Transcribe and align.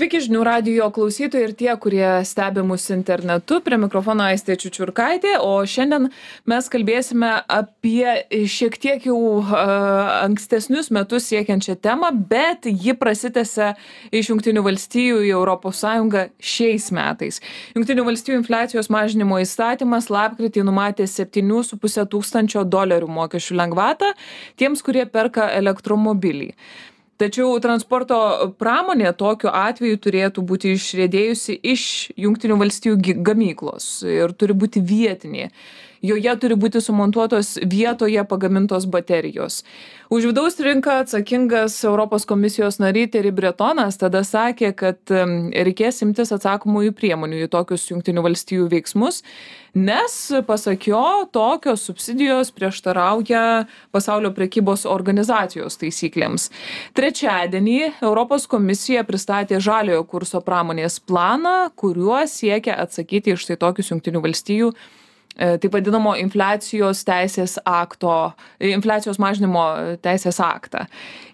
Sveiki 0.00 0.16
žinių 0.24 0.40
radio 0.46 0.86
klausytojai 0.96 1.44
ir 1.44 1.50
tie, 1.52 1.68
kurie 1.76 2.06
stebi 2.24 2.62
mus 2.64 2.86
internetu. 2.88 3.58
Prie 3.60 3.76
mikrofono 3.76 4.24
Aistė 4.30 4.54
Čiučiurkaitė, 4.56 5.34
o 5.44 5.58
šiandien 5.68 6.06
mes 6.48 6.68
kalbėsime 6.72 7.34
apie 7.44 8.14
šiek 8.48 8.78
tiek 8.80 9.04
jau 9.10 9.18
uh, 9.42 9.52
ankstesnius 10.22 10.88
metus 10.96 11.28
siekiančią 11.28 11.76
temą, 11.84 12.14
bet 12.30 12.64
ji 12.64 12.94
prasitęsia 12.96 13.74
iš 14.08 14.30
Junktinių 14.32 14.64
valstijų 14.70 15.20
į 15.28 15.34
ES 15.36 15.84
šiais 16.48 16.88
metais. 16.96 17.42
Junktinių 17.76 18.08
valstijų 18.08 18.40
infliacijos 18.40 18.88
mažinimo 18.88 19.36
įstatymas 19.44 20.08
lapkritį 20.08 20.64
numatė 20.64 21.04
7,5 21.12 22.08
tūkstančio 22.08 22.64
dolerių 22.64 23.12
mokesčių 23.20 23.60
lengvatą 23.60 24.14
tiems, 24.56 24.80
kurie 24.80 25.04
perka 25.04 25.52
elektromobilį 25.60 26.54
tačiau 27.20 27.58
transporto 27.62 28.16
pramonė 28.60 29.12
tokiu 29.18 29.52
atveju 29.52 30.00
turėtų 30.06 30.44
būti 30.50 30.72
išriedėjusi 30.76 31.58
iš 31.74 31.84
jungtinių 32.20 32.56
valstijų 32.62 32.96
gamyklos 33.26 33.90
ir 34.08 34.32
turi 34.40 34.56
būti 34.64 34.82
vietinė 34.92 35.50
joje 36.02 36.34
turi 36.40 36.56
būti 36.60 36.80
sumontuotos 36.82 37.56
vietoje 37.62 38.24
pagamintos 38.28 38.86
baterijos. 38.90 39.62
Už 40.10 40.30
vidaus 40.30 40.58
rinką 40.58 41.00
atsakingas 41.04 41.76
europos 41.86 42.26
komisijos 42.26 42.80
narys 42.82 43.12
teri 43.14 43.30
bretonas 43.30 44.00
tada 44.00 44.24
sakė 44.26 44.72
kad 44.76 45.12
reikės 45.68 46.02
imtis 46.02 46.32
atsakomųjų 46.34 46.96
priemonių 46.98 47.44
į 47.44 47.50
tokius 47.52 47.86
jungtinių 47.92 48.24
valstijų 48.26 48.68
veiksmus 48.72 49.22
nes 49.74 50.32
pasak 50.46 50.86
jo 50.90 51.26
tokios 51.32 51.84
subsidijos 51.86 52.50
prieštarauja 52.50 53.66
pasaulio 53.94 54.32
prekybos 54.34 54.86
organizacijos 54.86 55.78
taisyklėms. 55.78 56.48
Trečiadienį 56.98 57.78
europos 58.02 58.48
komisija 58.50 59.04
pristatė 59.06 59.60
žaliojo 59.62 60.04
kurso 60.10 60.42
pramonės 60.42 60.98
planą 61.00 61.70
kuriuo 61.78 62.24
siekia 62.26 62.80
atsakyti 62.82 63.34
į 63.34 63.38
štai 63.38 63.60
tokius 63.60 63.94
jungtinių 63.94 64.24
valstijų 64.26 64.72
E, 64.74 64.99
taip 65.40 65.72
vadinamo 65.72 66.12
infliacijos 66.20 67.00
teisės 67.08 67.56
akto, 67.64 68.32
infliacijos 68.60 69.20
mažinimo 69.22 69.64
teisės 70.04 70.40
aktą. 70.44 70.84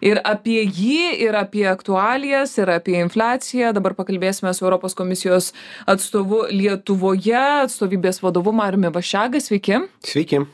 Ir 0.05 0.21
apie 0.25 0.61
jį, 0.63 1.17
ir 1.27 1.39
apie 1.39 1.65
aktualijas, 1.71 2.55
ir 2.61 2.71
apie 2.77 3.01
infliaciją 3.03 3.73
dabar 3.77 3.97
pakalbėsime 3.98 4.53
su 4.55 4.67
Europos 4.67 4.95
komisijos 4.98 5.53
atstovu 5.91 6.45
Lietuvoje, 6.53 7.43
atstovybės 7.67 8.23
vadovu 8.23 8.55
Mariumi 8.55 8.93
Vašega. 8.95 9.43
Sveiki. 9.43 9.83
Sveiki. 10.07 10.45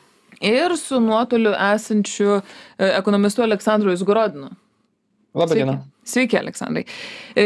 Ir 0.42 0.74
su 0.80 0.98
nuotoliu 1.00 1.52
esančiu 1.54 2.40
e, 2.40 2.42
ekonomistu 2.96 3.44
Aleksandru 3.44 3.92
Izgorodinu. 3.94 4.50
Labą 5.34 5.54
dieną. 5.54 5.91
Sveiki, 6.04 6.38
Aleksandrai. 6.38 6.82
E, 7.38 7.44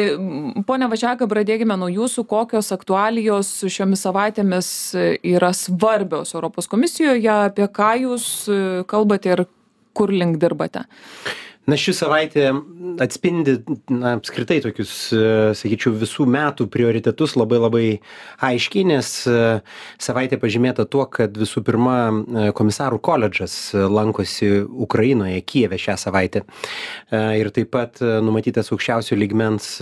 pone 0.67 0.89
Važiaka, 0.89 1.29
pradėkime 1.29 1.77
nuo 1.77 1.91
jūsų, 1.93 2.25
kokios 2.31 2.73
aktualijos 2.73 3.51
šiomis 3.69 4.07
savaitėmis 4.07 4.71
yra 5.21 5.53
svarbios 5.57 6.33
Europos 6.35 6.71
komisijoje, 6.73 7.29
apie 7.51 7.69
ką 7.69 7.91
jūs 8.07 8.31
kalbate 8.89 9.35
ir 9.35 9.45
kur 9.97 10.13
link 10.13 10.41
dirbate 10.41 10.87
na 11.67 11.77
ši 11.79 11.95
savaitė 11.97 12.51
atspindi 13.03 13.57
na 13.93 14.15
apskritai 14.17 14.61
tokius 14.65 14.93
sakyčiau 15.59 15.95
visų 15.99 16.27
metų 16.31 16.69
prioritetus 16.73 17.35
labai 17.37 17.59
labai 17.61 17.85
aiškiai 18.47 18.87
nes 18.89 19.11
savaitė 20.03 20.39
pažymėta 20.43 20.87
tuo 20.91 21.05
kad 21.11 21.37
visų 21.37 21.65
pirma 21.67 21.97
komisarų 22.57 23.01
koledžas 23.05 23.57
lankosi 23.75 24.51
ukrainoje 24.65 25.43
kijeve 25.43 25.81
šią 25.83 25.99
savaitę 26.07 26.45
ir 27.13 27.53
taip 27.55 27.73
pat 27.75 28.01
numatytas 28.01 28.71
aukščiausio 28.73 29.19
lygmens 29.19 29.77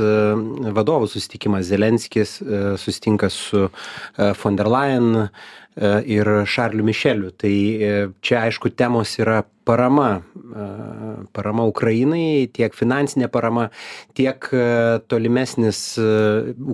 vadovų 0.75 1.11
susitikimas 1.13 1.69
zelenskis 1.69 2.39
susitinka 2.81 3.31
su 3.33 3.69
von 4.43 4.57
der 4.57 4.73
Leyen 4.73 5.29
ir 6.07 6.29
Šarliu 6.47 6.85
Mišeliu. 6.87 7.33
Tai 7.35 7.55
čia 8.23 8.45
aišku 8.47 8.71
temos 8.79 9.17
yra 9.19 9.43
parama 9.65 10.23
parama 11.33 11.65
ukrainai 11.67 12.47
tiek 12.53 12.75
finansinė 12.77 13.29
parama 13.33 13.69
tiek 14.17 14.49
tolimesnis 15.11 15.81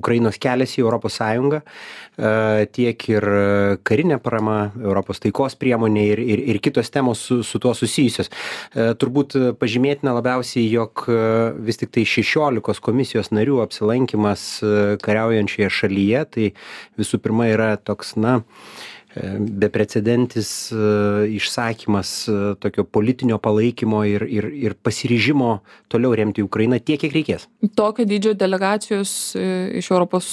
ukrainos 0.00 0.38
kelias 0.42 0.74
į 0.78 0.84
sąjungą 1.14 1.60
tiek 2.74 3.06
ir 3.08 3.26
karinė 3.86 4.18
parama 4.22 4.58
europos 4.82 5.22
taikos 5.22 5.56
priemonė 5.60 6.04
ir 6.12 6.24
ir 6.24 6.44
ir 6.54 6.60
kitos 6.60 6.90
temos 6.90 7.22
su 7.22 7.42
su 7.42 7.58
tuo 7.58 7.74
susijusios. 7.74 8.30
Turbūt 8.74 9.38
pažymėtina 9.60 10.14
labiausiai 10.18 10.66
jog 10.70 11.06
vis 11.58 11.80
tiktai 11.80 12.04
šešiolikos 12.04 12.80
komisijos 12.80 13.30
narių 13.30 13.62
apsilankymas 13.64 14.46
kariaujančioje 15.02 15.70
šalyje 15.80 16.24
tai 16.34 16.52
visų 16.98 17.22
pirma 17.22 17.48
yra 17.54 17.76
toks 17.76 18.16
na 18.16 18.40
beprecedentis 19.40 20.70
išsakymas 21.28 22.12
tokio 22.62 22.84
politinio 22.84 23.38
palaikymo 23.42 24.04
ir 24.06 24.22
ir 24.28 24.46
ir 24.54 24.74
pasiryžimo 24.82 25.50
toliau 25.88 26.14
remti 26.14 26.44
ukrainą 26.46 26.78
tiek 26.78 27.00
kiek 27.00 27.16
reikės. 27.16 27.48
Tokio 27.74 28.06
dydžio 28.06 28.36
delegacijos 28.38 29.34
iš 29.80 29.90
europos 29.90 30.30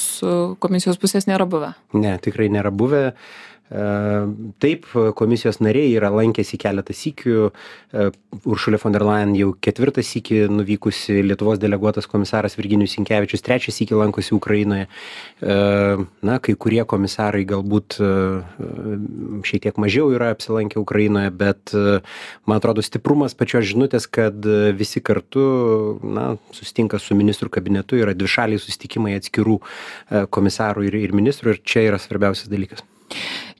komisijos 0.60 1.02
pusės 1.02 1.26
nėra 1.30 1.50
buvę. 1.50 1.74
Ne 1.98 2.18
tikrai 2.22 2.52
nėra 2.54 2.72
buvę 2.72 3.14
Taip, 3.68 4.86
komisijos 5.20 5.58
nariai 5.60 5.90
yra 5.98 6.08
lankėsi 6.14 6.56
keletą 6.62 6.94
sykių. 6.96 7.50
Uršulė 8.48 8.80
von 8.80 8.96
der 8.96 9.04
Leyen 9.04 9.34
jau 9.36 9.50
ketvirtą 9.60 10.04
sykį 10.08 10.46
nuvykusi, 10.56 11.18
Lietuvos 11.28 11.60
deleguotas 11.60 12.08
komisaras 12.08 12.56
Virginijus 12.56 12.96
Sinkevičius 12.96 13.44
trečią 13.44 13.76
sykį 13.76 14.00
lankosi 14.00 14.36
Ukrainoje. 14.38 14.88
Na, 15.44 16.40
kai 16.40 16.56
kurie 16.56 16.80
komisarai 16.88 17.44
galbūt 17.50 18.00
šiek 19.44 19.68
tiek 19.68 19.84
mažiau 19.84 20.16
yra 20.16 20.32
apsilankę 20.32 20.80
Ukrainoje, 20.80 21.36
bet 21.36 21.76
man 22.48 22.62
atrodo 22.62 22.86
stiprumas 22.86 23.36
pačios 23.36 23.68
žinutės, 23.68 24.08
kad 24.08 24.48
visi 24.80 25.04
kartu 25.04 25.48
na, 26.08 26.30
susitinka 26.56 27.04
su 27.04 27.20
ministrų 27.20 27.52
kabinetu, 27.60 28.00
yra 28.00 28.16
dvišaliai 28.16 28.64
susitikimai 28.64 29.18
atskirų 29.20 29.60
komisarų 30.32 30.88
ir, 30.88 31.02
ir 31.04 31.18
ministrų 31.20 31.58
ir 31.58 31.66
čia 31.68 31.90
yra 31.92 32.00
svarbiausias 32.00 32.48
dalykas 32.48 32.88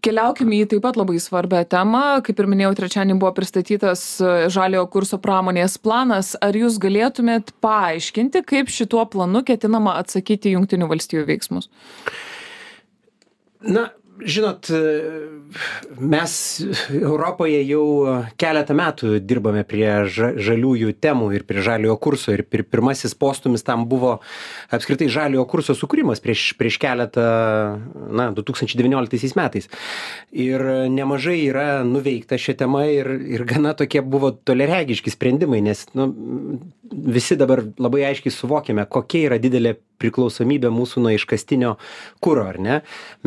keliaukim 0.08 0.54
į 0.56 0.62
taip 0.72 0.86
pat 0.86 0.98
labai 1.00 1.20
svarbią 1.22 1.64
temą. 1.70 2.04
Kaip 2.26 2.40
ir 2.40 2.50
minėjau 2.50 2.74
trečiadienį 2.80 3.20
buvo 3.22 3.34
pristatytas 3.38 4.06
e, 4.22 4.32
žaliojo 4.54 4.88
kurso 4.94 5.20
pramonės 5.22 5.78
planas. 5.84 6.34
Ar 6.44 6.56
jūs 6.56 6.80
galėtumėt 6.84 7.54
paaiškinti 7.64 8.44
kaip 8.48 8.72
šituo 8.74 9.04
planu 9.12 9.44
ketinama 9.48 9.98
atsakyti 10.02 10.52
į 10.54 10.58
jungtinių 10.58 10.90
valstijų 10.94 11.28
veiksmus? 11.28 11.72
Na 13.68 13.90
žinot 14.26 14.70
mes 16.00 16.34
europoje 16.92 17.60
jau 17.68 17.84
keletą 18.40 18.76
metų 18.78 19.12
dirbame 19.24 19.64
prie 19.68 19.90
ža 20.12 20.34
žaliųjų 20.48 20.94
temų 21.02 21.30
ir 21.38 21.46
prie 21.48 21.64
žaliojo 21.66 21.98
kurso 22.02 22.34
ir 22.36 22.44
pir 22.48 22.66
pirmasis 22.68 23.16
postūmis 23.18 23.66
tam 23.68 23.86
buvo 23.90 24.18
apskritai 24.74 25.08
žaliojo 25.12 25.46
kurso 25.50 25.76
sukūrimas 25.78 26.22
prieš 26.24 26.50
prieš 26.60 26.80
keletą 26.82 27.28
na 28.12 28.30
du 28.36 28.44
tūkstančiai 28.46 28.82
devynioliktaisiais 28.82 29.38
metais. 29.40 29.70
Ir 30.32 30.64
nemažai 30.92 31.40
yra 31.48 31.68
nuveikta 31.88 32.40
šia 32.42 32.58
tema 32.64 32.86
ir 32.92 33.10
ir 33.38 33.46
gana 33.48 33.74
tokie 33.78 34.02
buvo 34.02 34.34
toliaregiški 34.36 35.14
sprendimai 35.14 35.62
nes 35.66 35.86
nu 35.98 36.12
visi 36.92 37.38
dabar 37.40 37.64
labai 37.80 38.06
aiškiai 38.10 38.34
suvokiame 38.34 38.86
kokia 38.90 39.32
yra 39.32 39.40
didelė 39.42 39.76
priklausomybė 40.02 40.70
mūsų 40.74 41.02
nuo 41.04 41.14
iškastinio 41.16 41.74
kuro 42.24 42.46
ar 42.52 42.60
ne? 42.62 42.78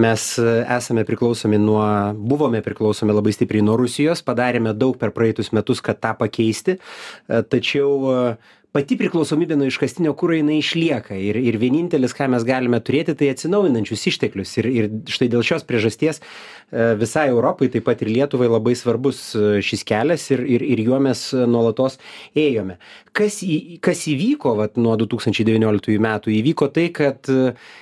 Mes 0.01 0.27
esame 0.39 1.05
priklausomi 1.09 1.59
nuo 1.59 1.83
buvome 2.15 2.63
priklausomi 2.67 3.17
labai 3.17 3.35
stipriai 3.35 3.65
nuo 3.67 3.77
rusijos 3.81 4.23
padarėme 4.27 4.75
daug 4.79 4.99
per 5.01 5.15
praeitus 5.17 5.51
metus 5.57 5.83
kad 5.85 6.01
tą 6.03 6.15
pakeisti. 6.21 6.79
Tačiau 7.27 8.37
pati 8.75 8.97
priklausomybė 9.01 9.57
nuo 9.59 9.67
iškastinio 9.67 10.13
kuro 10.19 10.37
jinai 10.37 10.61
išlieka. 10.61 11.17
Ir 11.19 11.39
ir 11.41 11.59
vienintelis 11.59 12.15
ką 12.15 12.29
mes 12.31 12.45
galime 12.47 12.79
turėti 12.85 13.17
tai 13.19 13.33
atsinaujinančius 13.35 14.07
išteklius. 14.13 14.53
Ir 14.63 14.69
ir 14.71 14.89
štai 15.11 15.31
dėl 15.33 15.43
šios 15.47 15.67
priežasties 15.67 16.23
visai 16.71 17.27
europai 17.33 17.67
taip 17.73 17.89
pat 17.89 18.03
ir 18.05 18.13
lietuvai 18.15 18.47
labai 18.51 18.77
svarbus 18.79 19.33
šis 19.67 19.83
kelias 19.87 20.29
ir 20.31 20.45
ir 20.47 20.63
ir 20.63 20.83
juo 20.87 21.01
mes 21.03 21.25
nuolatos 21.35 21.99
ėjome. 22.39 22.79
Kas 23.17 23.41
į 23.43 23.81
kas 23.83 24.05
įvyko 24.13 24.55
vat 24.61 24.79
nuo 24.79 24.95
du 25.01 25.09
tūkstančiai 25.11 25.49
devynioliktųjų 25.49 26.03
metų? 26.07 26.31
Įvyko 26.39 26.71
tai 26.71 26.87
kad 26.95 27.27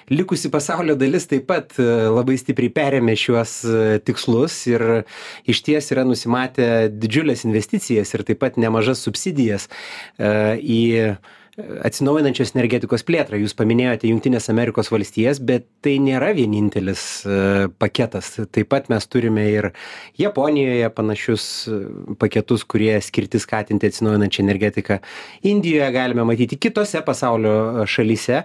likusi 0.08 0.48
pasaulio 0.52 0.96
dalis 0.96 1.28
taip 1.28 1.44
pat 1.50 1.76
labai 1.76 2.38
stipriai 2.40 2.72
perėmė 2.72 3.18
šiuos 3.18 3.58
tikslus 4.08 4.56
ir 4.72 4.86
išties 5.44 5.92
yra 5.92 6.06
nusimatę 6.08 6.88
didžiules 6.88 7.44
investicijas 7.44 8.14
ir 8.16 8.24
taip 8.24 8.40
pat 8.40 8.56
nemažas 8.56 9.04
subsidijas 9.04 9.68
į 10.16 10.77
į 10.78 11.18
atsinaujinančios 11.58 12.52
energetikos 12.54 13.02
plėtrą. 13.06 13.38
Jūs 13.42 13.56
paminėjote 13.58 14.06
jungtines 14.10 14.46
amerikos 14.52 14.92
valstijas 14.92 15.40
bet 15.42 15.66
tai 15.82 15.96
nėra 16.02 16.30
vienintelis 16.36 17.02
paketas. 17.82 18.30
Taip 18.54 18.70
pat 18.70 18.86
mes 18.92 19.08
turime 19.10 19.48
ir 19.50 19.70
japonijoje 20.20 20.90
panašius 20.94 21.46
paketus 22.22 22.62
kurie 22.62 22.94
skirti 23.02 23.42
skatinti 23.42 23.90
atsinaujinančią 23.90 24.44
energetiką. 24.46 25.00
Indijoje 25.50 25.90
galime 25.98 26.26
matyti 26.28 26.60
kitose 26.62 27.02
pasaulio 27.06 27.86
šalyse 27.90 28.44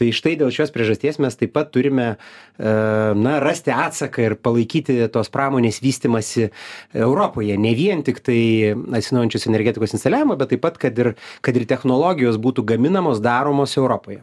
tai 0.00 0.10
štai 0.16 0.36
dėl 0.40 0.52
šios 0.54 0.72
priežasties 0.72 1.20
mes 1.20 1.36
taip 1.36 1.52
pat 1.56 1.70
turime 1.74 2.14
na 2.58 3.36
rasti 3.44 3.72
atsaką 3.74 4.24
ir 4.24 4.36
palaikyti 4.40 4.96
tos 5.12 5.28
pramonės 5.32 5.82
vystymąsi 5.84 6.48
europoje. 6.96 7.58
Ne 7.60 7.74
vien 7.76 8.04
tiktai 8.06 8.72
atsinaujinančios 8.72 9.48
energetikos 9.50 9.96
instaliavimą 9.98 10.38
bet 10.40 10.54
taip 10.54 10.64
pat 10.64 10.80
kad 10.80 10.98
ir 10.98 11.14
kad 11.44 11.56
ir 11.56 11.68
technologijos 11.68 12.40
būtų 12.40 12.64
gaminamos 12.72 13.20
daromos 13.24 13.76
europoje. 13.76 14.22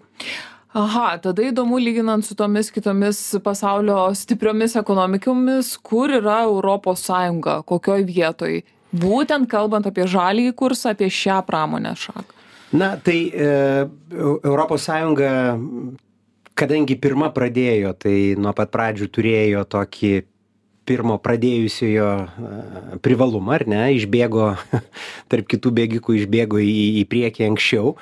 Aha 0.77 1.17
tada 1.23 1.45
įdomu 1.47 1.79
lyginant 1.81 2.25
su 2.25 2.35
tomis 2.37 2.71
kitomis 2.73 3.19
pasaulio 3.45 3.99
stipriomis 4.17 4.75
ekonomikomis 4.81 5.75
kur 5.81 6.11
yra 6.19 6.41
europos 6.45 7.05
sąjunga 7.07 7.61
kokioj 7.69 8.07
vietoj. 8.09 8.63
Būtent 8.97 9.49
kalbant 9.51 9.85
apie 9.89 10.07
žaliąjį 10.07 10.55
kursą 10.57 10.95
apie 10.95 11.11
šią 11.11 11.41
pramonės 11.45 12.07
šaką 12.07 12.36
na 12.73 12.95
tai 12.97 13.19
e, 13.31 13.87
sąjunga 14.77 15.31
kadangi 16.57 16.97
pirma 16.97 17.29
pradėjo 17.35 17.93
tai 18.01 18.17
nuo 18.39 18.53
pat 18.57 18.73
pradžių 18.73 19.11
turėjo 19.13 19.63
tokį 19.69 20.15
pirmo 20.87 21.17
pradėjusiojo 21.19 22.07
privalumą, 23.03 23.57
ar 23.57 23.65
ne, 23.69 23.81
išbėgo, 23.97 24.53
tarp 25.31 25.49
kitų 25.51 25.73
bėgikų 25.81 26.15
išbėgo 26.21 26.61
į, 26.63 26.75
į 27.01 27.03
priekį 27.11 27.47
anksčiau, 27.49 27.93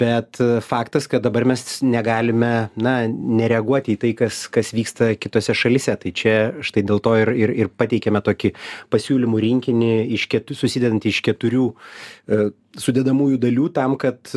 bet 0.00 0.38
faktas, 0.66 1.08
kad 1.10 1.24
dabar 1.26 1.48
mes 1.50 1.64
negalime, 1.82 2.52
na, 2.78 2.94
nereaguoti 3.10 3.96
į 3.96 4.00
tai, 4.04 4.12
kas, 4.18 4.44
kas 4.54 4.70
vyksta 4.76 5.12
kitose 5.18 5.56
šalise. 5.56 5.96
Tai 6.00 6.14
čia 6.14 6.36
štai 6.62 6.86
dėl 6.86 7.02
to 7.02 7.16
ir, 7.24 7.34
ir, 7.34 7.54
ir 7.64 7.74
pateikėme 7.74 8.22
tokį 8.22 8.54
pasiūlymų 8.94 9.42
rinkinį 9.48 9.92
iš 10.14 10.28
ketu, 10.30 10.54
susidedantį 10.58 11.10
iš 11.10 11.22
keturių 11.26 11.66
sudedamųjų 12.78 13.38
dalių 13.42 13.68
tam, 13.74 13.96
kad, 13.98 14.30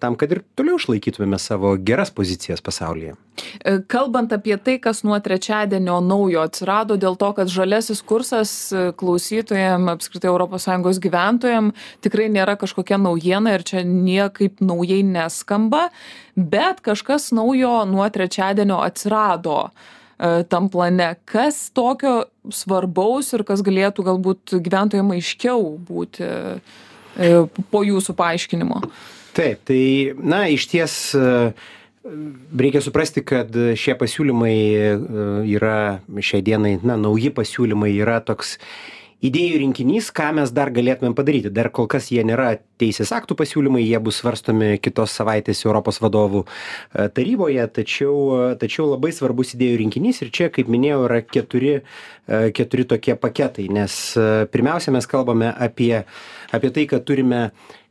tam, 0.00 0.16
kad 0.16 0.32
ir 0.32 0.40
toliau 0.56 0.78
išlaikytumėme 0.80 1.36
savo 1.40 1.74
geras 1.76 2.12
pozicijas 2.14 2.62
pasaulyje. 2.64 3.16
E, 3.60 3.78
kalbant 3.90 4.32
apie 4.32 4.56
tai, 4.60 4.78
kas 4.82 5.02
nuo 5.04 5.18
trečiadienio 5.20 5.98
naujo 6.04 6.40
atsirado, 6.44 6.96
dėl 7.00 7.18
to, 7.20 7.30
kad 7.36 7.52
žalesis 7.52 8.00
kursas 8.06 8.52
e, 8.72 8.86
klausytojams, 8.96 9.92
apskritai 9.92 10.32
ES 10.32 11.00
gyventojams 11.04 11.86
tikrai 12.04 12.30
nėra 12.32 12.56
kažkokia 12.60 13.00
naujiena 13.00 13.54
ir 13.56 13.64
čia 13.66 13.84
niekaip 13.84 14.64
naujai 14.64 15.02
neskamba, 15.04 15.88
bet 16.36 16.80
kažkas 16.84 17.30
naujo 17.36 17.82
nuo 17.88 18.08
trečiadienio 18.08 18.80
atsirado 18.84 19.68
e, 19.68 20.44
tam 20.48 20.72
plane. 20.72 21.12
Kas 21.28 21.68
tokio 21.76 22.30
svarbaus 22.48 23.34
ir 23.36 23.44
kas 23.44 23.60
galėtų 23.64 24.08
galbūt 24.08 24.56
gyventojams 24.64 25.18
aiškiau 25.20 25.74
būti 25.84 26.30
E, 26.30 26.60
po 27.70 27.82
jūsų 27.86 28.16
paaiškinimo. 28.18 28.82
Taip, 29.36 29.60
tai, 29.68 29.82
na, 30.18 30.44
iš 30.50 30.66
ties 30.70 30.94
e, 31.14 31.52
reikia 32.58 32.82
suprasti, 32.82 33.22
kad 33.26 33.54
šie 33.78 33.94
pasiūlymai 34.00 34.54
e, 34.56 34.94
yra 35.54 36.00
šiai 36.18 36.42
dienai, 36.46 36.74
na, 36.82 36.98
nauji 37.00 37.30
pasiūlymai 37.36 37.92
yra 38.00 38.18
toks 38.24 38.56
idėjų 39.26 39.60
rinkinys, 39.64 40.10
ką 40.16 40.30
mes 40.38 40.52
dar 40.56 40.72
galėtumėm 40.74 41.14
padaryti. 41.18 41.52
Dar 41.52 41.70
kol 41.74 41.88
kas 41.90 42.10
jie 42.12 42.24
nėra 42.26 42.54
teisės 42.80 43.12
aktų 43.12 43.36
pasiūlymai, 43.40 43.82
jie 43.84 44.00
bus 44.02 44.20
svarstomi 44.22 44.78
kitos 44.82 45.12
savaitės 45.16 45.64
Europos 45.66 46.00
vadovų 46.00 46.46
taryboje, 47.16 47.66
tačiau, 47.76 48.16
tačiau 48.60 48.88
labai 48.94 49.12
svarbus 49.16 49.54
idėjų 49.56 49.82
rinkinys 49.84 50.22
ir 50.24 50.32
čia, 50.32 50.48
kaip 50.52 50.70
minėjau, 50.72 51.04
yra 51.08 51.20
keturi, 51.26 51.74
keturi 52.56 52.86
tokie 52.88 53.18
paketai, 53.20 53.68
nes 53.72 53.98
pirmiausia, 54.52 54.94
mes 54.96 55.08
kalbame 55.10 55.52
apie 55.52 56.04
apie 56.52 56.70
tai 56.70 56.86
kad 56.86 57.04
turime 57.04 57.50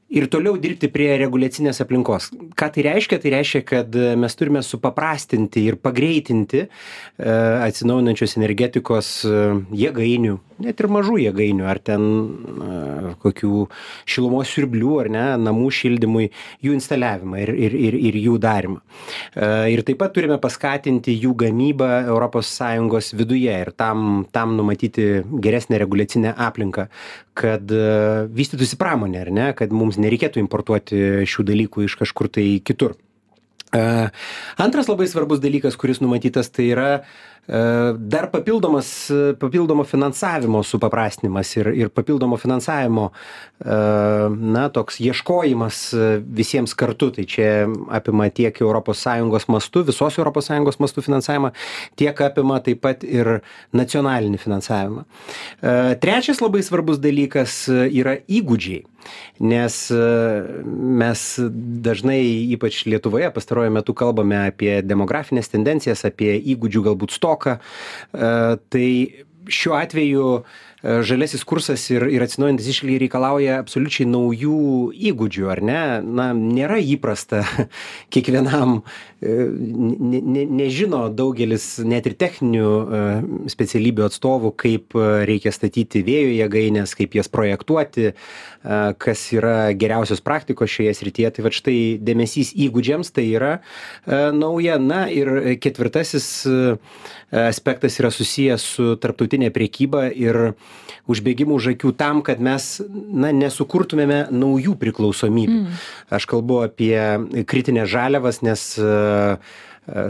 ir 0.09 0.27
toliau 0.31 0.57
dirbti 0.61 0.89
prie 0.91 1.09
reguliacinės 1.21 1.81
aplinkos. 1.83 2.29
Ką 2.57 2.69
tai 2.73 2.85
reiškia? 2.89 3.19
Tai 3.21 3.33
reiškia 3.35 3.63
kad 3.67 3.97
mes 4.19 4.38
turime 4.39 4.63
supaprastinti 4.65 5.63
ir 5.69 5.79
pagreitinti 5.81 6.65
e, 6.65 6.69
atsinaujinančios 7.69 8.38
energetikos 8.39 9.11
e, 9.27 9.41
jėgainių 9.85 10.38
net 10.63 10.81
ir 10.81 10.89
mažų 10.91 11.17
jėgainių 11.23 11.67
ar 11.69 11.79
ten 11.83 12.03
e, 12.03 13.13
kokių 13.23 13.65
šilumos 14.09 14.51
siurblių 14.51 14.95
ar 15.03 15.11
ne 15.13 15.25
namų 15.39 15.69
šildymui 15.75 16.29
jų 16.65 16.75
instaliavimą 16.77 17.44
ir 17.45 17.53
ir 17.56 17.77
ir 17.79 17.97
ir 18.09 18.19
jų 18.19 18.38
darymą 18.41 18.81
ir 19.71 19.83
taip 19.88 20.00
pat 20.01 20.13
turime 20.15 20.39
paskatinti 20.41 21.15
jų 21.15 21.35
gamybą 21.45 21.89
sąjungos 22.50 23.13
viduje 23.17 23.56
ir 23.65 23.71
tam 23.71 24.25
tam 24.31 24.56
numatyti 24.57 25.23
geresnę 25.44 25.79
reguliacinę 25.79 26.33
aplinką 26.35 26.88
kad 27.39 27.71
vystytųsi 28.35 28.79
pramonė 28.79 29.21
ar 29.23 29.31
ne 29.31 29.47
kad 29.56 29.71
mums 29.71 29.98
nereikėtų 30.01 30.41
importuoti 30.41 31.27
šių 31.29 31.45
dalykų 31.51 31.85
iš 31.87 31.97
kažkur 31.99 32.31
tai 32.39 32.47
kitur. 32.65 32.95
Antras 33.69 34.89
labai 34.89 35.05
svarbus 35.09 35.41
dalykas, 35.43 35.77
kuris 35.77 36.01
numatytas, 36.01 36.49
tai 36.49 36.71
yra 36.71 36.89
dar 37.97 38.29
papildomas, 38.31 38.89
papildomo 39.39 39.83
finansavimo 39.83 40.61
supaprastinimas 40.63 41.55
ir, 41.57 41.71
ir 41.73 41.89
papildomo 41.89 42.37
finansavimo, 42.37 43.09
na, 43.65 44.67
toks 44.73 44.99
ieškojimas 45.01 45.81
visiems 46.39 46.75
kartu. 46.77 47.09
Tai 47.15 47.25
čia 47.29 47.49
apima 47.89 48.29
tiek 48.29 48.61
ES 48.61 49.47
mastu, 49.49 49.83
visos 49.87 50.19
ES 50.19 50.79
mastu 50.79 51.01
finansavimą, 51.01 51.51
tiek 51.97 52.21
apima 52.21 52.59
taip 52.63 52.83
pat 52.85 53.03
ir 53.03 53.39
nacionalinį 53.73 54.37
finansavimą. 54.37 55.07
Trečias 56.03 56.43
labai 56.43 56.61
svarbus 56.65 57.01
dalykas 57.01 57.65
yra 57.69 58.19
įgūdžiai 58.29 58.85
nes 59.39 59.75
mes 60.65 61.21
dažnai 61.85 62.19
ypač 62.55 62.81
lietuvoje 62.89 63.29
pastaruoju 63.33 63.71
metu 63.71 63.95
kalbame 63.95 64.37
apie 64.49 64.81
demografines 64.83 65.47
tendencijas 65.51 66.03
apie 66.07 66.33
įgūdžių 66.53 66.83
galbūt 66.89 67.15
stoką 67.15 67.38
tai 67.44 68.89
šiuo 69.50 69.77
atveju 69.80 70.25
žaliasis 70.80 71.44
kursas 71.44 71.83
ir 71.91 72.06
ir 72.07 72.24
atsinaujinantys 72.24 72.69
ištekliai 72.71 73.01
reikalauja 73.03 73.57
absoliučiai 73.59 74.07
naujų 74.07 74.59
įgūdžių 75.12 75.50
ar 75.51 75.62
ne? 75.65 75.81
Na 76.03 76.30
nėra 76.38 76.80
įprasta 76.80 77.44
kiekvienam 78.13 78.81
ne 79.21 80.21
ne 80.21 80.45
nežino 80.45 81.01
daugelis 81.12 81.66
net 81.83 82.07
ir 82.07 82.16
techninių 82.19 82.69
specialybių 83.51 84.06
atstovų 84.07 84.54
kaip 84.56 84.95
reikia 85.27 85.51
statyti 85.51 86.04
vėjo 86.07 86.31
jėgaines 86.38 86.95
kaip 86.95 87.18
jas 87.19 87.27
projektuoti 87.31 88.13
kas 88.63 89.25
yra 89.36 89.74
geriausios 89.75 90.24
praktikos 90.24 90.71
šioje 90.71 90.95
srityje 90.95 91.33
tai 91.36 91.48
vat 91.50 91.57
štai 91.57 91.80
dėmesys 92.00 92.54
įgūdžiams 92.56 93.12
tai 93.12 93.27
yra 93.33 93.54
nauja 94.07 94.80
na 94.80 95.06
ir 95.12 95.57
ketvirtasis 95.59 96.47
aspektas 97.30 97.99
yra 97.99 98.11
susijęs 98.16 98.64
su 98.76 98.95
tarptautine 99.04 99.52
prekyba 99.52 100.07
ir 100.16 100.54
užbėgimu 101.09 101.57
už 101.57 101.71
akių 101.73 101.92
tam, 101.97 102.21
kad 102.26 102.42
mes 102.44 102.80
na, 102.90 103.31
nesukurtumėme 103.35 104.28
naujų 104.33 104.76
priklausomybių. 104.80 105.57
Mm. 105.64 105.80
Aš 106.14 106.28
kalbu 106.30 106.61
apie 106.68 106.94
kritinės 107.49 107.90
žaliavas, 107.90 108.42
nes 108.45 108.66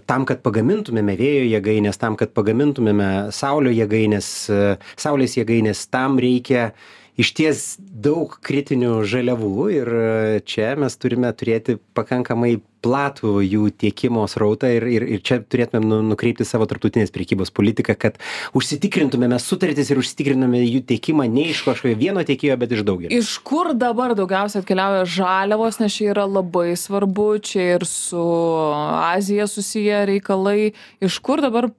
tam, 0.09 0.25
kad 0.27 0.41
pagamintumėme 0.43 1.15
vėjo 1.19 1.45
jėgainės, 1.47 1.99
tam, 2.01 2.17
kad 2.19 2.33
pagamintumėme 2.35 3.09
saulio 3.35 3.71
jėgainės, 3.71 4.29
saulės 4.99 5.37
jėgainės, 5.39 5.85
tam 5.93 6.19
reikia 6.19 6.71
išties 7.19 7.75
daug 7.79 8.33
kritinių 8.45 9.03
žaliavų 9.07 9.69
ir 9.75 9.93
čia 10.47 10.73
mes 10.79 10.95
turime 10.99 11.31
turėti 11.35 11.77
pakankamai 11.97 12.57
platų 12.79 13.41
jų 13.43 13.69
tiekimo 13.75 14.23
srautą 14.31 14.69
ir 14.71 14.85
ir 14.87 15.05
ir 15.17 15.23
čia 15.25 15.39
turėtumėm 15.43 15.87
nu 15.89 15.99
nukreipti 16.13 16.47
savo 16.47 16.67
tarptautinės 16.69 17.11
prekybos 17.11 17.51
politiką 17.51 17.95
kad 17.99 18.19
užsitikrintumėme 18.55 19.39
sutartis 19.43 19.91
ir 19.91 19.99
užsitikriname 19.99 20.63
jų 20.63 20.85
tiekimą 20.93 21.27
ne 21.31 21.49
iš 21.51 21.65
kažkokio 21.67 21.99
vieno 21.99 22.23
tiekėjo 22.23 22.55
bet 22.61 22.75
iš 22.77 22.85
daugelio. 22.87 23.11
Iš 23.11 23.35
kur 23.43 23.73
dabar 23.75 24.15
daugiausia 24.15 24.63
atkeliauja 24.63 25.03
žaliavos 25.19 25.81
nes 25.83 25.99
čia 25.99 26.13
yra 26.13 26.27
labai 26.29 26.71
svarbu 26.79 27.31
čia 27.43 27.73
ir 27.75 27.87
su 27.89 28.23
azija 29.03 29.49
susiję 29.51 30.05
reikalai. 30.13 30.71
Iš 31.03 31.19
kur 31.19 31.43
dabar 31.43 31.73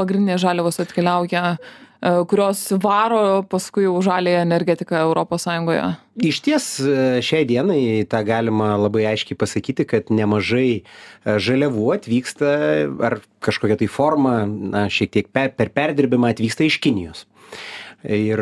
pagrindinės 0.00 0.40
žaliavos 0.40 0.80
atkeliauja 0.80 1.58
E, 1.58 1.85
kurios 2.00 2.60
varo 2.82 3.42
paskui 3.48 3.86
jau 3.86 3.96
žaliąją 4.02 4.42
energetiką 4.44 4.96
Europos 4.96 5.46
Sąjungoje? 5.46 5.94
Išties 6.16 6.66
e, 6.80 7.22
šiai 7.24 7.46
dienai 7.48 7.80
tą 8.08 8.22
galima 8.24 8.74
labai 8.80 9.06
aiškiai 9.12 9.36
pasakyti, 9.36 9.86
kad 9.88 10.12
nemažai 10.12 10.82
e, 10.82 10.82
žaliavų 11.40 11.88
atvyksta 11.96 12.52
ar 13.08 13.20
kažkokia 13.44 13.80
tai 13.80 13.88
forma, 13.88 14.44
na, 14.46 14.86
šiek 14.92 15.12
tiek 15.12 15.32
per, 15.32 15.50
per 15.56 15.72
perdirbimą 15.72 16.32
atvyksta 16.34 16.68
iš 16.68 16.78
Kinijos. 16.84 17.26
Ir, 18.06 18.38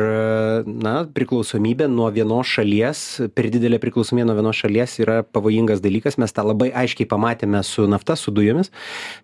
na, 0.67 0.93
priklausomybė 1.17 1.87
nuo 1.89 2.11
vienos 2.13 2.51
šalies, 2.53 3.01
per 3.33 3.49
didelė 3.55 3.79
priklausomybė 3.81 4.27
nuo 4.29 4.35
vienos 4.37 4.59
šalies 4.61 4.99
yra 5.01 5.23
pavojingas 5.25 5.81
dalykas, 5.81 6.19
mes 6.21 6.35
tą 6.37 6.45
labai 6.45 6.69
aiškiai 6.83 7.09
pamatėme 7.09 7.63
su 7.65 7.87
nafta, 7.89 8.19
su 8.19 8.35
dujomis, 8.35 8.69